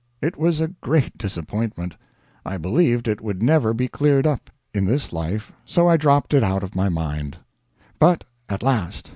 [0.19, 1.95] It was a great disappointment.
[2.43, 6.41] I believed it would never be cleared up in this life so I dropped it
[6.41, 7.37] out of my mind.
[7.99, 9.09] But at last!